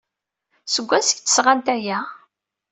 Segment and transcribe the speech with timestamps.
[0.73, 1.99] Seg wansi ay d-sɣant aya?